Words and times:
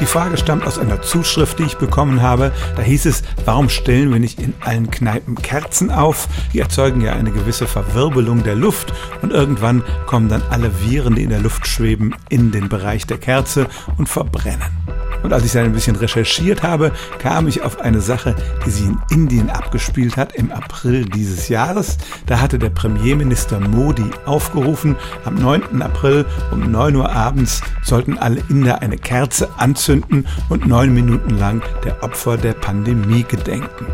Die 0.00 0.06
Frage 0.06 0.38
stammt 0.38 0.66
aus 0.66 0.78
einer 0.78 1.02
Zuschrift, 1.02 1.58
die 1.58 1.64
ich 1.64 1.76
bekommen 1.76 2.22
habe. 2.22 2.52
Da 2.74 2.82
hieß 2.82 3.04
es, 3.04 3.22
warum 3.44 3.68
stellen 3.68 4.10
wir 4.10 4.18
nicht 4.18 4.40
in 4.40 4.54
allen 4.60 4.90
Kneipen 4.90 5.34
Kerzen 5.34 5.90
auf? 5.90 6.26
Die 6.54 6.60
erzeugen 6.60 7.02
ja 7.02 7.12
eine 7.12 7.30
gewisse 7.30 7.66
Verwirbelung 7.66 8.42
der 8.42 8.54
Luft 8.54 8.94
und 9.20 9.30
irgendwann 9.30 9.84
kommen 10.06 10.30
dann 10.30 10.42
alle 10.48 10.70
Viren, 10.80 11.16
die 11.16 11.24
in 11.24 11.30
der 11.30 11.40
Luft 11.40 11.66
schweben, 11.66 12.14
in 12.30 12.50
den 12.50 12.70
Bereich 12.70 13.06
der 13.06 13.18
Kerze 13.18 13.66
und 13.98 14.08
verbrennen. 14.08 14.89
Und 15.22 15.32
als 15.32 15.44
ich 15.44 15.52
dann 15.52 15.64
ein 15.64 15.72
bisschen 15.72 15.96
recherchiert 15.96 16.62
habe, 16.62 16.92
kam 17.18 17.48
ich 17.48 17.62
auf 17.62 17.80
eine 17.80 18.00
Sache, 18.00 18.34
die 18.64 18.70
sich 18.70 18.86
in 18.86 18.98
Indien 19.10 19.50
abgespielt 19.50 20.16
hat 20.16 20.34
im 20.34 20.50
April 20.52 21.04
dieses 21.04 21.48
Jahres. 21.48 21.98
Da 22.26 22.40
hatte 22.40 22.58
der 22.58 22.70
Premierminister 22.70 23.60
Modi 23.60 24.10
aufgerufen, 24.26 24.96
am 25.24 25.34
9. 25.34 25.82
April 25.82 26.24
um 26.50 26.70
9 26.70 26.96
Uhr 26.96 27.10
abends 27.10 27.60
sollten 27.82 28.18
alle 28.18 28.42
Inder 28.48 28.82
eine 28.82 28.96
Kerze 28.98 29.48
anzünden 29.56 30.26
und 30.48 30.66
neun 30.66 30.92
Minuten 30.94 31.38
lang 31.38 31.62
der 31.84 32.02
Opfer 32.02 32.36
der 32.36 32.52
Pandemie 32.52 33.24
gedenken. 33.24 33.86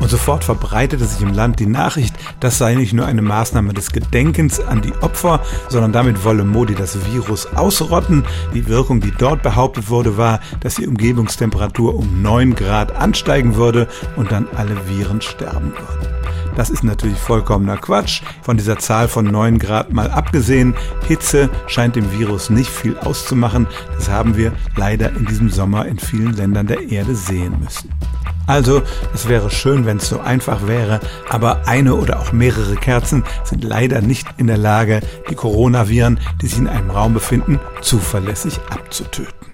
Und 0.00 0.10
sofort 0.10 0.44
verbreitete 0.44 1.04
sich 1.04 1.22
im 1.22 1.32
Land 1.32 1.60
die 1.60 1.66
Nachricht, 1.66 2.14
das 2.40 2.58
sei 2.58 2.74
nicht 2.74 2.92
nur 2.92 3.06
eine 3.06 3.22
Maßnahme 3.22 3.72
des 3.72 3.90
Gedenkens 3.90 4.60
an 4.60 4.82
die 4.82 4.92
Opfer, 5.00 5.40
sondern 5.68 5.92
damit 5.92 6.24
wolle 6.24 6.44
Modi 6.44 6.74
das 6.74 7.06
Virus 7.06 7.46
ausrotten. 7.54 8.24
Die 8.54 8.66
Wirkung, 8.68 9.00
die 9.00 9.12
dort 9.12 9.42
behauptet 9.42 9.88
wurde, 9.88 10.16
war, 10.16 10.40
dass 10.60 10.73
die 10.74 10.86
Umgebungstemperatur 10.86 11.94
um 11.94 12.22
9 12.22 12.54
Grad 12.54 12.94
ansteigen 12.96 13.56
würde 13.56 13.88
und 14.16 14.32
dann 14.32 14.48
alle 14.54 14.88
Viren 14.88 15.20
sterben 15.20 15.72
würden. 15.72 16.14
Das 16.56 16.70
ist 16.70 16.84
natürlich 16.84 17.18
vollkommener 17.18 17.76
Quatsch. 17.76 18.22
Von 18.42 18.56
dieser 18.56 18.78
Zahl 18.78 19.08
von 19.08 19.24
9 19.24 19.58
Grad 19.58 19.92
mal 19.92 20.10
abgesehen, 20.10 20.74
Hitze 21.06 21.50
scheint 21.66 21.96
dem 21.96 22.12
Virus 22.12 22.48
nicht 22.48 22.70
viel 22.70 22.96
auszumachen. 22.96 23.66
Das 23.96 24.08
haben 24.08 24.36
wir 24.36 24.52
leider 24.76 25.10
in 25.10 25.26
diesem 25.26 25.50
Sommer 25.50 25.86
in 25.86 25.98
vielen 25.98 26.34
Ländern 26.34 26.66
der 26.66 26.90
Erde 26.90 27.14
sehen 27.16 27.58
müssen. 27.60 27.90
Also, 28.46 28.82
es 29.14 29.26
wäre 29.26 29.50
schön, 29.50 29.86
wenn 29.86 29.96
es 29.96 30.08
so 30.08 30.20
einfach 30.20 30.66
wäre, 30.66 31.00
aber 31.30 31.66
eine 31.66 31.94
oder 31.94 32.20
auch 32.20 32.32
mehrere 32.32 32.76
Kerzen 32.76 33.24
sind 33.42 33.64
leider 33.64 34.02
nicht 34.02 34.28
in 34.36 34.46
der 34.46 34.58
Lage, 34.58 35.00
die 35.30 35.34
Coronaviren, 35.34 36.20
die 36.42 36.48
sich 36.48 36.58
in 36.58 36.68
einem 36.68 36.90
Raum 36.90 37.14
befinden, 37.14 37.58
zuverlässig 37.80 38.60
abzutöten. 38.68 39.53